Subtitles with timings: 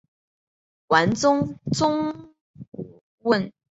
[0.87, 1.59] 完颜宗
[3.21, 3.53] 弼。